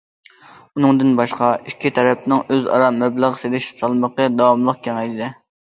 ئۇنىڭدىن 0.79 1.11
باشقا، 1.19 1.49
ئىككى 1.73 1.91
تەرەپنىڭ 1.99 2.41
ئۆز 2.55 2.67
ئارا 2.71 2.89
مەبلەغ 2.97 3.39
سېلىش 3.45 3.71
سالمىقى 3.83 4.31
داۋاملىق 4.41 4.85
كېڭەيدى. 4.91 5.33